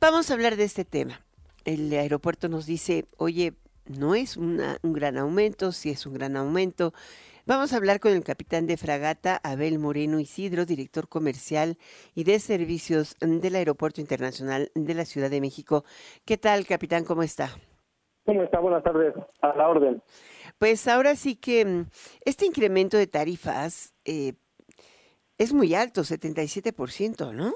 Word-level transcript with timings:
Vamos 0.00 0.30
a 0.30 0.34
hablar 0.34 0.54
de 0.54 0.62
este 0.62 0.84
tema. 0.84 1.20
El 1.64 1.92
aeropuerto 1.92 2.48
nos 2.48 2.66
dice, 2.66 3.06
oye, 3.16 3.54
no 3.86 4.14
es 4.14 4.36
un 4.36 4.60
gran 4.82 5.18
aumento, 5.18 5.72
sí 5.72 5.90
es 5.90 6.06
un 6.06 6.14
gran 6.14 6.36
aumento. 6.36 6.92
Vamos 7.46 7.72
a 7.72 7.78
hablar 7.78 7.98
con 7.98 8.12
el 8.12 8.22
capitán 8.22 8.66
de 8.66 8.76
fragata 8.76 9.40
Abel 9.42 9.80
Moreno 9.80 10.20
Isidro, 10.20 10.66
director 10.66 11.08
comercial 11.08 11.78
y 12.14 12.22
de 12.22 12.38
servicios 12.38 13.16
del 13.20 13.56
Aeropuerto 13.56 14.00
Internacional 14.00 14.70
de 14.74 14.94
la 14.94 15.04
Ciudad 15.04 15.30
de 15.30 15.40
México. 15.40 15.84
¿Qué 16.24 16.36
tal, 16.36 16.64
capitán? 16.64 17.04
¿Cómo 17.04 17.24
está? 17.24 17.48
¿Cómo 18.24 18.42
está? 18.44 18.60
Buenas 18.60 18.84
tardes. 18.84 19.14
A 19.40 19.56
la 19.56 19.68
orden. 19.68 20.00
Pues 20.58 20.86
ahora 20.86 21.16
sí 21.16 21.34
que 21.34 21.64
mm, 21.64 21.86
este 22.24 22.46
incremento 22.46 22.96
de 22.96 23.06
tarifas 23.08 23.94
eh, 24.04 24.34
es 25.38 25.52
muy 25.52 25.74
alto, 25.74 26.02
77%, 26.02 27.34
¿no? 27.34 27.54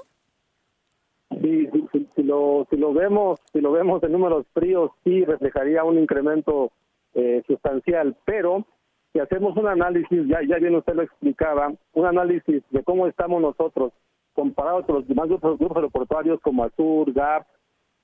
Sí, 1.41 1.69
si, 1.91 2.02
lo, 2.33 2.67
si 2.69 2.77
lo 2.77 2.93
vemos, 2.93 3.39
si 3.51 3.61
lo 3.61 3.71
vemos 3.71 4.01
en 4.03 4.11
números 4.11 4.45
fríos, 4.53 4.91
sí 5.03 5.23
reflejaría 5.23 5.83
un 5.83 5.99
incremento 5.99 6.71
eh, 7.13 7.43
sustancial, 7.47 8.15
pero 8.25 8.65
si 9.11 9.19
hacemos 9.19 9.55
un 9.57 9.67
análisis, 9.67 10.27
ya, 10.27 10.39
ya 10.47 10.57
bien 10.57 10.75
usted 10.75 10.95
lo 10.95 11.03
explicaba, 11.03 11.71
un 11.93 12.05
análisis 12.05 12.63
de 12.71 12.83
cómo 12.83 13.07
estamos 13.07 13.41
nosotros 13.41 13.93
comparado 14.33 14.83
con 14.85 14.95
los 14.95 15.07
demás 15.07 15.27
grupos, 15.27 15.75
aeroportuarios 15.75 16.39
como 16.41 16.63
Azur, 16.63 17.13
GAP 17.13 17.45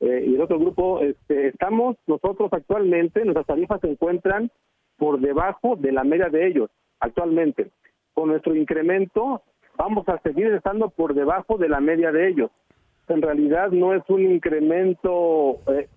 eh, 0.02 0.26
y 0.27 0.36
el 0.36 0.41
otro 0.41 0.59
grupo, 0.59 1.00
este, 1.02 1.48
estamos 1.48 1.98
nosotros 2.05 2.53
actualmente, 2.53 3.23
nuestras 3.23 3.48
tarifas 3.48 3.81
se 3.81 3.89
encuentran 3.89 4.52
por 4.98 5.20
debajo 5.20 5.75
de 5.75 5.91
la 5.91 6.03
media 6.03 6.30
de 6.30 6.48
ellos 6.48 6.70
actualmente. 7.00 7.72
Con 8.14 8.30
nuestro 8.30 8.55
incremento 8.55 9.41
vamos 9.75 10.08
a 10.08 10.20
seguir 10.20 10.53
estando 10.53 10.89
por 10.89 11.16
debajo 11.16 11.58
de 11.58 11.70
la 11.70 11.80
media 11.80 12.11
de 12.11 12.27
ellos. 12.27 12.52
En 13.09 13.22
realidad 13.22 13.72
no 13.72 13.94
es 13.94 14.04
un 14.08 14.22
incremento, 14.22 15.59
eh, 15.67 15.90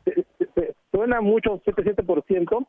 suena 0.90 1.20
mucho 1.20 1.60
7-7%, 1.64 2.66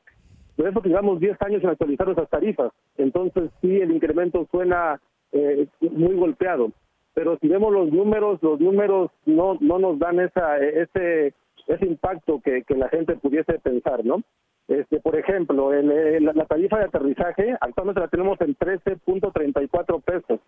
pero 0.56 0.68
es 0.70 0.74
porque 0.74 0.90
llevamos 0.90 1.20
10 1.20 1.42
años 1.42 1.64
en 1.64 1.70
actualizar 1.70 2.08
nuestras 2.08 2.30
tarifas. 2.30 2.72
Entonces 2.98 3.50
sí, 3.62 3.80
el 3.80 3.92
incremento 3.92 4.48
suena 4.52 5.00
eh, 5.32 5.68
muy 5.80 6.16
golpeado. 6.16 6.72
Pero 7.14 7.38
si 7.40 7.48
vemos 7.48 7.72
los 7.72 7.92
números, 7.92 8.42
los 8.42 8.60
números 8.60 9.12
no, 9.26 9.58
no 9.62 9.80
nos 9.80 10.00
dan 10.00 10.20
esa, 10.20 10.58
ese, 10.58 11.34
ese 11.68 11.86
impacto 11.86 12.42
que, 12.44 12.64
que 12.64 12.76
la 12.76 12.90
gente 12.90 13.16
pudiese 13.16 13.60
pensar, 13.60 14.04
¿no? 14.04 14.24
Este, 14.68 15.00
por 15.02 15.16
ejemplo, 15.18 15.72
la, 15.74 16.46
tarifa 16.46 16.80
de 16.80 16.86
aterrizaje 16.86 17.56
actualmente 17.60 18.00
la 18.00 18.08
tenemos 18.08 18.40
en 18.42 18.56
13.34 18.56 20.02
pesos. 20.02 20.40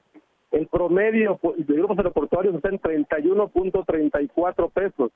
El 0.56 0.68
promedio 0.68 1.38
de 1.58 1.74
grupos 1.74 1.98
aeroportuarios 1.98 2.56
está 2.56 2.70
en 2.70 2.80
31.34 2.80 4.72
pesos. 4.72 5.12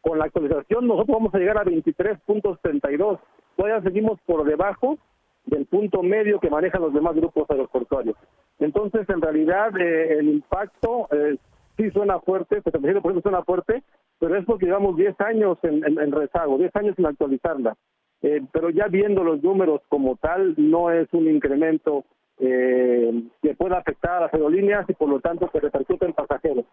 Con 0.00 0.18
la 0.18 0.24
actualización 0.24 0.86
nosotros 0.86 1.18
vamos 1.18 1.34
a 1.34 1.38
llegar 1.38 1.58
a 1.58 1.64
23.72. 1.66 3.18
Todavía 3.56 3.82
seguimos 3.82 4.18
por 4.24 4.42
debajo 4.44 4.96
del 5.44 5.66
punto 5.66 6.02
medio 6.02 6.40
que 6.40 6.48
manejan 6.48 6.80
los 6.80 6.94
demás 6.94 7.14
grupos 7.14 7.44
aeroportuarios. 7.50 8.16
Entonces, 8.58 9.06
en 9.10 9.20
realidad, 9.20 9.78
eh, 9.78 10.18
el 10.18 10.30
impacto 10.30 11.08
eh, 11.10 11.36
sí 11.76 11.90
suena 11.90 12.18
fuerte, 12.20 12.62
77% 12.62 13.20
suena 13.20 13.42
fuerte, 13.42 13.82
pero 14.18 14.34
es 14.34 14.46
porque 14.46 14.64
llevamos 14.64 14.96
10 14.96 15.20
años 15.20 15.58
en, 15.60 15.84
en 15.84 16.10
rezago, 16.10 16.56
10 16.56 16.74
años 16.76 16.96
sin 16.96 17.04
actualizarla. 17.04 17.76
Eh, 18.22 18.40
pero 18.50 18.70
ya 18.70 18.86
viendo 18.86 19.24
los 19.24 19.42
números 19.42 19.82
como 19.90 20.16
tal, 20.16 20.54
no 20.56 20.90
es 20.90 21.06
un 21.12 21.28
incremento 21.28 22.06
eh, 22.40 23.22
que 23.42 23.54
pueda 23.54 23.78
afectar 23.78 24.12
a 24.12 24.20
las 24.20 24.34
aerolíneas 24.34 24.88
y 24.88 24.94
por 24.94 25.08
lo 25.08 25.20
tanto 25.20 25.48
que 25.50 25.60
repercute 25.60 26.06
en 26.06 26.14
pasajeros. 26.14 26.64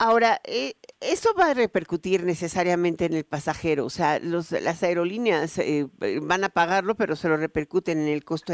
Ahora, 0.00 0.38
eh, 0.44 0.74
¿eso 1.00 1.30
va 1.36 1.50
a 1.50 1.54
repercutir 1.54 2.24
necesariamente 2.24 3.06
en 3.06 3.14
el 3.14 3.24
pasajero? 3.24 3.84
O 3.84 3.90
sea, 3.90 4.20
los, 4.20 4.52
las 4.52 4.82
aerolíneas 4.84 5.58
eh, 5.58 5.88
van 6.22 6.44
a 6.44 6.50
pagarlo, 6.50 6.94
pero 6.94 7.16
se 7.16 7.28
lo 7.28 7.36
repercuten 7.36 7.98
en 7.98 8.08
el 8.08 8.24
costo 8.24 8.52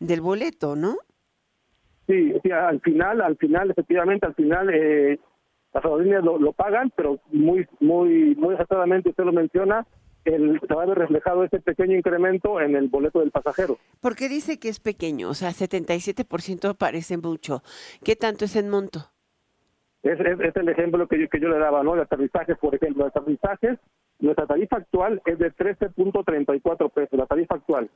del 0.00 0.20
boleto, 0.20 0.76
¿no? 0.76 0.96
Sí, 2.06 2.34
sí, 2.42 2.50
al 2.50 2.80
final, 2.80 3.22
al 3.22 3.36
final, 3.38 3.70
efectivamente, 3.70 4.26
al 4.26 4.34
final 4.34 4.68
eh, 4.68 5.18
las 5.72 5.82
aerolíneas 5.82 6.24
lo, 6.24 6.38
lo, 6.38 6.52
pagan, 6.52 6.92
pero 6.94 7.20
muy, 7.30 7.66
muy, 7.80 8.34
muy 8.34 8.54
acertadamente 8.54 9.08
usted 9.08 9.24
lo 9.24 9.32
menciona, 9.32 9.86
el, 10.24 10.60
se 10.60 10.74
va 10.74 10.82
a 10.82 10.86
ver 10.86 10.98
reflejado 10.98 11.44
ese 11.44 11.60
pequeño 11.60 11.96
incremento 11.96 12.60
en 12.60 12.76
el 12.76 12.88
boleto 12.88 13.20
del 13.20 13.30
pasajero. 13.30 13.78
¿Por 14.00 14.16
qué 14.16 14.28
dice 14.28 14.58
que 14.58 14.68
es 14.68 14.80
pequeño? 14.80 15.28
O 15.28 15.34
sea, 15.34 15.50
77% 15.50 16.76
parece 16.76 17.16
mucho. 17.18 17.62
¿Qué 18.04 18.16
tanto 18.16 18.44
es 18.44 18.56
en 18.56 18.68
monto? 18.68 19.00
Es, 20.02 20.18
es, 20.18 20.56
el 20.56 20.68
ejemplo 20.68 21.06
que 21.06 21.20
yo, 21.20 21.28
que 21.28 21.40
yo 21.40 21.48
le 21.48 21.58
daba, 21.58 21.82
¿no? 21.82 21.94
De 21.94 22.02
aterrizajes, 22.02 22.58
por 22.58 22.74
ejemplo, 22.74 23.04
de 23.04 23.08
aterrizajes, 23.10 23.78
nuestra 24.22 24.46
tarifa 24.46 24.76
actual 24.76 25.20
es 25.24 25.38
de 25.38 25.52
13.34 25.52 26.90
pesos, 26.90 27.18
la 27.18 27.26
tarifa 27.26 27.56
actual. 27.56 27.90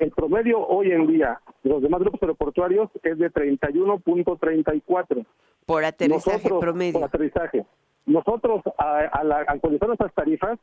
El 0.00 0.10
promedio 0.10 0.60
hoy 0.66 0.90
en 0.90 1.06
día 1.06 1.40
de 1.62 1.70
los 1.70 1.80
demás 1.80 2.00
grupos 2.00 2.20
aeroportuarios 2.22 2.90
es 3.04 3.16
de 3.16 3.30
31.34. 3.30 5.24
Por 5.64 5.84
aterrizaje 5.84 6.48
promedio. 6.58 6.94
Por 6.94 7.04
aterrizaje. 7.04 7.64
Nosotros, 8.06 8.62
a, 8.76 8.98
a 8.98 9.22
la, 9.22 9.36
actualizar 9.36 9.86
nuestras 9.86 10.12
tarifas, 10.14 10.58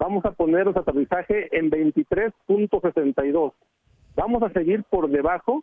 vamos 0.00 0.24
a 0.24 0.32
poner 0.32 0.64
nuestro 0.64 0.82
aterrizaje 0.82 1.56
en 1.56 1.70
23.62. 1.70 3.52
Vamos 4.16 4.42
a 4.42 4.50
seguir 4.50 4.82
por 4.84 5.08
debajo 5.10 5.62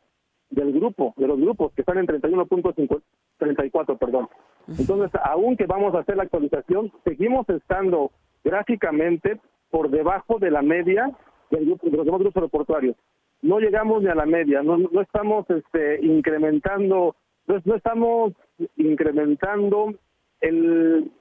del 0.51 0.71
grupo, 0.71 1.13
de 1.17 1.27
los 1.27 1.39
grupos 1.39 1.73
que 1.73 1.81
están 1.81 1.97
en 1.97 2.05
31.34, 2.07 3.97
perdón. 3.97 4.29
Entonces, 4.67 5.19
aunque 5.23 5.65
vamos 5.65 5.95
a 5.95 5.99
hacer 5.99 6.15
la 6.15 6.23
actualización, 6.23 6.93
seguimos 7.03 7.49
estando 7.49 8.11
gráficamente 8.43 9.41
por 9.71 9.89
debajo 9.89 10.37
de 10.39 10.51
la 10.51 10.61
media 10.61 11.11
del 11.49 11.65
grupo, 11.65 11.89
de 11.89 11.97
los 11.97 12.05
demás 12.05 12.19
grupos 12.19 12.37
aeroportuarios. 12.37 12.95
No 13.41 13.59
llegamos 13.59 14.03
ni 14.03 14.09
a 14.09 14.15
la 14.15 14.25
media, 14.25 14.61
no, 14.61 14.77
no 14.77 15.01
estamos 15.01 15.49
este, 15.49 16.05
incrementando, 16.05 17.15
no, 17.47 17.61
no 17.65 17.75
estamos 17.75 18.33
incrementando 18.75 19.93
el, 20.41 21.11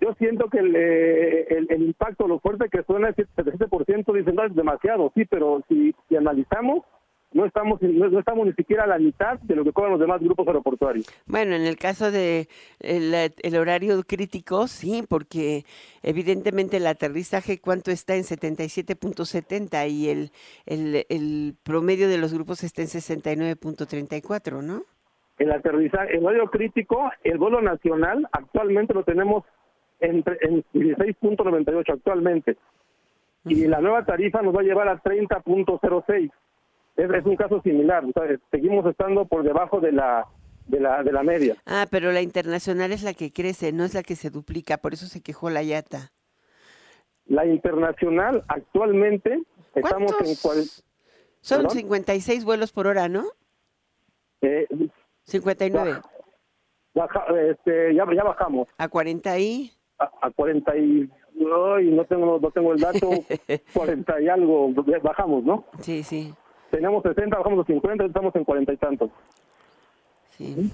yo 0.00 0.14
siento 0.14 0.48
que 0.48 0.58
eh, 0.58 1.46
el, 1.50 1.66
el, 1.70 1.82
impacto, 1.82 2.28
lo 2.28 2.38
fuerte 2.40 2.68
que 2.68 2.82
suena, 2.84 3.08
el 3.08 3.16
77%, 3.16 4.14
dicen, 4.14 4.34
no 4.34 4.44
es 4.44 4.54
demasiado, 4.54 5.12
sí, 5.14 5.24
pero 5.24 5.62
si, 5.68 5.94
si 6.08 6.16
analizamos, 6.16 6.84
no 7.32 7.44
estamos 7.44 7.80
no, 7.82 8.18
estamos 8.18 8.46
ni 8.46 8.52
siquiera 8.54 8.84
a 8.84 8.86
la 8.86 8.98
mitad 8.98 9.38
de 9.40 9.54
lo 9.54 9.64
que 9.64 9.72
cobran 9.72 9.92
los 9.92 10.00
demás 10.00 10.20
grupos 10.20 10.46
aeroportuarios. 10.46 11.06
Bueno, 11.26 11.54
en 11.54 11.62
el 11.66 11.76
caso 11.76 12.10
de 12.10 12.48
el, 12.80 13.14
el, 13.14 13.56
horario 13.56 14.02
crítico, 14.04 14.66
sí, 14.66 15.04
porque 15.06 15.64
evidentemente 16.02 16.78
el 16.78 16.86
aterrizaje 16.86 17.60
cuánto 17.60 17.90
está 17.90 18.14
en 18.14 18.22
77.70 18.22 19.90
y 19.90 20.08
el, 20.08 20.30
el, 20.64 21.04
el 21.08 21.54
promedio 21.62 22.08
de 22.08 22.18
los 22.18 22.32
grupos 22.32 22.64
está 22.64 22.82
en 22.82 22.88
69.34, 22.88 24.62
¿no? 24.62 24.84
El 25.38 25.52
aterrizaje, 25.52 26.16
el 26.16 26.24
horario 26.24 26.46
crítico, 26.46 27.10
el 27.22 27.38
vuelo 27.38 27.60
nacional 27.60 28.26
actualmente 28.32 28.94
lo 28.94 29.04
tenemos 29.04 29.44
en, 30.00 30.24
en 30.40 30.64
16.98 30.72 31.92
actualmente. 31.92 32.56
Y 33.44 33.66
la 33.66 33.80
nueva 33.80 34.04
tarifa 34.04 34.42
nos 34.42 34.54
va 34.54 34.60
a 34.60 34.64
llevar 34.64 34.88
a 34.88 35.02
30.06. 35.02 36.30
Es, 36.96 37.10
es 37.10 37.24
un 37.24 37.36
caso 37.36 37.60
similar. 37.62 38.04
seguimos 38.50 38.84
estando 38.86 39.24
por 39.26 39.42
debajo 39.42 39.80
de 39.80 39.92
la, 39.92 40.26
de 40.66 40.80
la, 40.80 41.02
de 41.02 41.12
la 41.12 41.22
media. 41.22 41.56
Ah, 41.66 41.86
pero 41.90 42.12
la 42.12 42.20
internacional 42.20 42.92
es 42.92 43.02
la 43.02 43.14
que 43.14 43.32
crece, 43.32 43.72
no 43.72 43.84
es 43.84 43.94
la 43.94 44.02
que 44.02 44.16
se 44.16 44.30
duplica. 44.30 44.78
Por 44.78 44.94
eso 44.94 45.06
se 45.06 45.22
quejó 45.22 45.50
la 45.50 45.62
YATA. 45.62 46.12
La 47.26 47.46
internacional 47.46 48.44
actualmente 48.48 49.42
estamos 49.74 50.12
en... 50.20 50.34
Cual... 50.42 50.64
Son 51.40 51.70
56 51.70 52.44
vuelos 52.44 52.72
por 52.72 52.86
hora, 52.86 53.08
¿no? 53.08 53.24
Eh, 54.40 54.66
59. 55.24 56.00
Baja, 56.94 57.24
este, 57.48 57.94
ya, 57.94 58.04
ya 58.14 58.24
bajamos. 58.24 58.68
¿A 58.76 58.88
40 58.88 59.38
y? 59.38 59.72
A, 59.98 60.30
40 60.30 60.76
y 60.76 61.10
no 61.34 62.04
tengo 62.04 62.38
no 62.40 62.50
tengo 62.50 62.72
el 62.72 62.80
dato 62.80 63.10
40 63.74 64.20
y 64.20 64.28
algo 64.28 64.72
bajamos 65.02 65.44
no 65.44 65.64
sí 65.80 66.02
sí. 66.02 66.34
Teníamos 66.70 67.02
60 67.02 67.36
bajamos 67.36 67.64
a 67.64 67.66
50 67.66 68.04
estamos 68.04 68.36
en 68.36 68.44
40 68.44 68.72
y 68.72 68.76
tantos. 68.76 69.10
Sí 70.30 70.70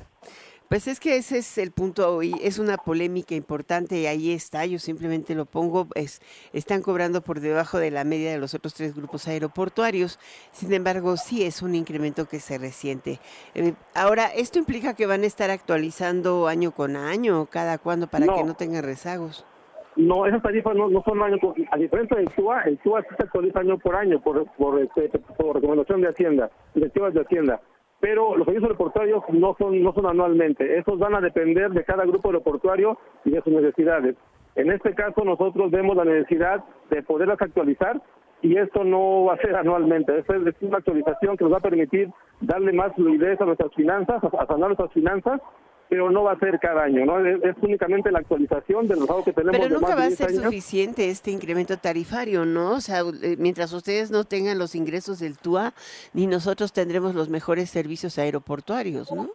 pues 0.74 0.88
es 0.88 0.98
que 0.98 1.16
ese 1.16 1.38
es 1.38 1.56
el 1.58 1.70
punto 1.70 2.20
y 2.24 2.34
es 2.42 2.58
una 2.58 2.76
polémica 2.76 3.36
importante 3.36 3.96
y 4.00 4.06
ahí 4.06 4.32
está, 4.32 4.66
yo 4.66 4.80
simplemente 4.80 5.36
lo 5.36 5.44
pongo, 5.44 5.86
es, 5.94 6.20
están 6.52 6.82
cobrando 6.82 7.20
por 7.20 7.38
debajo 7.38 7.78
de 7.78 7.92
la 7.92 8.02
media 8.02 8.32
de 8.32 8.38
los 8.38 8.54
otros 8.54 8.74
tres 8.74 8.92
grupos 8.96 9.28
aeroportuarios, 9.28 10.18
sin 10.50 10.72
embargo 10.72 11.16
sí 11.16 11.44
es 11.44 11.62
un 11.62 11.76
incremento 11.76 12.26
que 12.26 12.40
se 12.40 12.58
resiente. 12.58 13.20
Eh, 13.54 13.74
ahora, 13.94 14.24
¿esto 14.34 14.58
implica 14.58 14.94
que 14.94 15.06
van 15.06 15.22
a 15.22 15.26
estar 15.26 15.48
actualizando 15.48 16.48
año 16.48 16.72
con 16.72 16.96
año, 16.96 17.46
cada 17.46 17.78
cuándo, 17.78 18.08
para 18.08 18.26
que 18.26 18.42
no 18.42 18.54
tengan 18.54 18.82
rezagos? 18.82 19.46
No, 19.94 20.26
esas 20.26 20.42
tarifas 20.42 20.74
no, 20.74 20.90
son 21.04 21.22
año, 21.22 21.36
a 21.70 21.76
diferencia 21.76 22.16
del 22.16 22.28
TUA, 22.30 22.62
el 22.62 22.78
TUA 22.78 23.00
se 23.16 23.22
actualiza 23.22 23.60
año 23.60 23.78
por 23.78 23.94
año 23.94 24.20
por, 24.20 24.44
por, 24.56 24.80
este, 24.80 25.08
por 25.38 25.54
recomendación 25.54 26.00
de 26.00 26.08
Hacienda, 26.08 26.50
directivas 26.74 27.14
de 27.14 27.20
Hacienda 27.20 27.60
pero 28.04 28.36
los 28.36 28.44
servicios 28.44 28.64
aeroportuarios 28.64 29.22
no 29.30 29.56
son, 29.58 29.82
no 29.82 29.94
son 29.94 30.04
anualmente, 30.04 30.76
esos 30.76 30.98
van 30.98 31.14
a 31.14 31.22
depender 31.22 31.70
de 31.70 31.84
cada 31.84 32.04
grupo 32.04 32.28
aeroportuario 32.28 32.98
y 33.24 33.30
de 33.30 33.40
sus 33.40 33.50
necesidades. 33.50 34.14
En 34.56 34.70
este 34.70 34.94
caso 34.94 35.24
nosotros 35.24 35.70
vemos 35.70 35.96
la 35.96 36.04
necesidad 36.04 36.62
de 36.90 37.02
poderlas 37.02 37.40
actualizar 37.40 38.02
y 38.42 38.58
esto 38.58 38.84
no 38.84 39.24
va 39.24 39.34
a 39.34 39.38
ser 39.38 39.56
anualmente, 39.56 40.18
es 40.18 40.26
una 40.60 40.76
actualización 40.76 41.38
que 41.38 41.44
nos 41.44 41.54
va 41.54 41.56
a 41.56 41.60
permitir 41.60 42.10
darle 42.42 42.74
más 42.74 42.94
fluidez 42.94 43.40
a 43.40 43.46
nuestras 43.46 43.72
finanzas, 43.72 44.22
a 44.22 44.46
sanar 44.48 44.68
nuestras 44.68 44.92
finanzas 44.92 45.40
pero 45.88 46.10
no 46.10 46.24
va 46.24 46.32
a 46.32 46.38
ser 46.38 46.58
cada 46.58 46.84
año, 46.84 47.04
¿no? 47.04 47.24
Es, 47.24 47.56
únicamente 47.60 48.10
la 48.10 48.20
actualización 48.20 48.88
de 48.88 48.96
los 48.96 49.06
datos 49.06 49.24
que 49.24 49.32
tenemos. 49.32 49.58
Pero 49.58 49.80
nunca 49.80 49.94
va 49.94 50.04
a 50.04 50.10
ser 50.10 50.30
suficiente 50.30 51.10
este 51.10 51.30
incremento 51.30 51.76
tarifario, 51.76 52.44
¿no? 52.44 52.72
O 52.72 52.80
sea, 52.80 53.00
eh, 53.22 53.36
mientras 53.38 53.72
ustedes 53.72 54.10
no 54.10 54.24
tengan 54.24 54.58
los 54.58 54.74
ingresos 54.74 55.18
del 55.20 55.38
TUA, 55.38 55.72
ni 56.12 56.26
nosotros 56.26 56.72
tendremos 56.72 57.14
los 57.14 57.28
mejores 57.28 57.70
servicios 57.70 58.18
aeroportuarios, 58.18 59.12
¿no? 59.12 59.30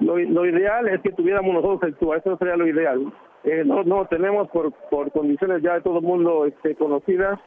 Lo, 0.00 0.18
ideal 0.46 0.88
es 0.88 1.00
que 1.02 1.12
tuviéramos 1.12 1.54
nosotros 1.54 1.82
el 1.84 1.94
TUA, 1.94 2.18
eso 2.18 2.36
sería 2.36 2.56
lo 2.56 2.66
ideal. 2.66 3.12
Eh, 3.44 3.62
no, 3.64 3.84
no 3.84 4.06
tenemos 4.06 4.48
por, 4.48 4.72
por 4.90 5.12
condiciones 5.12 5.62
ya 5.62 5.74
de 5.74 5.82
todo 5.82 5.98
el 5.98 6.04
mundo 6.04 6.46
este, 6.46 6.74
conocidas, 6.74 7.38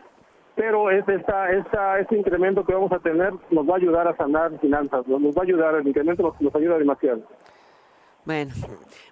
pero 0.56 0.90
es 0.90 1.08
esta, 1.08 1.52
esta, 1.52 2.00
este 2.00 2.18
incremento 2.18 2.66
que 2.66 2.74
vamos 2.74 2.92
a 2.92 3.00
tener 3.00 3.32
nos 3.52 3.70
va 3.70 3.74
a 3.74 3.78
ayudar 3.78 4.08
a 4.08 4.16
sanar 4.16 4.60
finanzas, 4.60 5.08
nos, 5.08 5.22
va 5.36 5.42
a 5.42 5.44
ayudar, 5.44 5.76
el 5.76 5.88
incremento 5.88 6.36
nos 6.40 6.56
ayuda 6.56 6.80
demasiado. 6.80 7.22
Bueno, 8.28 8.52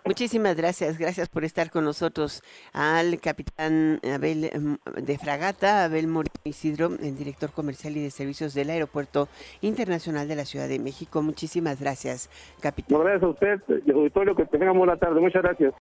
muchísimas 0.03 0.57
gracias. 0.57 0.97
Gracias 0.97 1.29
por 1.29 1.45
estar 1.45 1.71
con 1.71 1.85
nosotros 1.85 2.44
al 2.73 3.17
capitán 3.21 4.01
Abel 4.03 4.50
em, 4.51 4.77
de 5.01 5.17
Fragata, 5.17 5.85
Abel 5.85 6.07
Moreno 6.07 6.33
Isidro, 6.44 6.88
el 7.01 7.15
director 7.15 7.50
comercial 7.51 7.95
y 7.95 8.03
de 8.03 8.12
servicios 8.12 8.53
del 8.53 8.69
Aeropuerto 8.71 9.29
Internacional 9.62 10.27
de 10.27 10.35
la 10.35 10.44
Ciudad 10.44 10.67
de 10.67 10.79
México. 10.79 11.21
Muchísimas 11.21 11.79
gracias, 11.79 12.29
capitán. 12.59 13.00
gracias 13.00 13.23
a 13.23 13.27
usted 13.29 13.62
y 13.85 13.91
auditorio. 13.91 14.35
Que 14.35 14.44
tengamos 14.47 14.85
la 14.85 14.97
tarde. 14.97 15.21
Muchas 15.21 15.44
gracias. 15.44 15.73